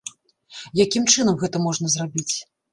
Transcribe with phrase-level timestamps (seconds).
[0.85, 2.29] Якім чынам гэта можна зрабіць?